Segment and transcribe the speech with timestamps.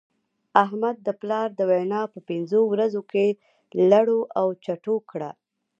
[0.63, 3.25] احمد د پلا دونيا په پنځو ورځو کې
[3.91, 5.31] لړو او چټو کړه.